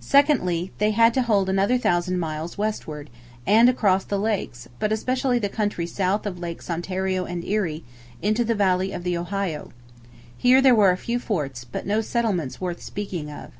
[0.00, 3.12] Secondly, they had to hold another thousand miles westward, to
[3.52, 7.84] and across the Lakes; but especially the country south of Lakes Ontario and Erie,
[8.20, 9.70] into the valley of the Ohio.
[10.36, 13.52] Here there were a few forts, but no settlements worth speaking of.